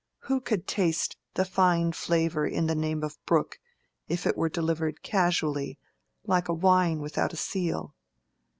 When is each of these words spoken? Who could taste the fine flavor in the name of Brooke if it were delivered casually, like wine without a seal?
Who 0.21 0.41
could 0.41 0.65
taste 0.65 1.15
the 1.35 1.45
fine 1.45 1.91
flavor 1.91 2.43
in 2.47 2.65
the 2.65 2.73
name 2.73 3.03
of 3.03 3.23
Brooke 3.27 3.59
if 4.07 4.25
it 4.25 4.35
were 4.35 4.49
delivered 4.49 5.03
casually, 5.03 5.77
like 6.25 6.49
wine 6.49 7.01
without 7.01 7.33
a 7.33 7.37
seal? 7.37 7.93